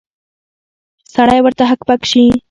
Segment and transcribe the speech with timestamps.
[1.13, 2.23] سړی ورته هک پک شي.